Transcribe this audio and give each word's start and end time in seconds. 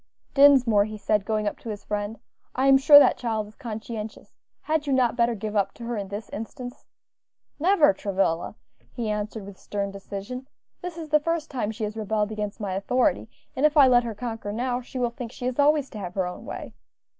"Dinsmore," 0.33 0.85
he 0.85 0.97
said, 0.97 1.25
going 1.25 1.47
up 1.47 1.59
to 1.59 1.69
his 1.69 1.83
friend; 1.83 2.17
"I 2.55 2.65
am 2.65 2.79
sure 2.79 2.97
that 2.97 3.19
child 3.19 3.45
is 3.45 3.53
conscientious; 3.53 4.33
had 4.61 4.87
you 4.87 4.93
not 4.93 5.15
better 5.15 5.35
give 5.35 5.55
up 5.55 5.75
to 5.75 5.83
her 5.83 5.95
in 5.95 6.07
this 6.07 6.27
instance?" 6.29 6.85
"Never, 7.59 7.93
Travilla," 7.93 8.55
he 8.93 9.11
answered, 9.11 9.45
with 9.45 9.59
stern 9.59 9.91
decision. 9.91 10.47
"This 10.81 10.97
is 10.97 11.09
the 11.09 11.19
first 11.19 11.51
time 11.51 11.69
she 11.69 11.83
has 11.83 11.95
rebelled 11.95 12.31
against 12.31 12.59
my 12.59 12.73
authority, 12.73 13.29
and 13.55 13.63
if 13.63 13.77
I 13.77 13.87
let 13.87 14.03
her 14.03 14.15
conquer 14.15 14.51
now, 14.51 14.81
she 14.81 14.97
will 14.97 15.11
think 15.11 15.31
she 15.31 15.45
is 15.45 15.59
always 15.59 15.87
to 15.91 15.99
have 15.99 16.15
her 16.15 16.25
own 16.25 16.45
way. 16.47 16.73